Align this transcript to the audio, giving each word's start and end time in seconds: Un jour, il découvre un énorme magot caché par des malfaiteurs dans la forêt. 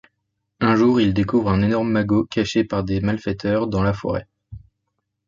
Un 0.61 0.73
jour, 0.75 0.99
il 0.99 1.13
découvre 1.13 1.51
un 1.51 1.61
énorme 1.61 1.91
magot 1.91 2.25
caché 2.25 2.63
par 2.63 2.83
des 2.83 3.01
malfaiteurs 3.01 3.67
dans 3.67 3.83
la 3.83 3.93
forêt. 3.93 4.25